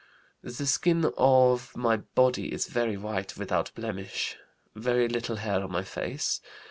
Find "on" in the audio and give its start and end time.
5.63-5.71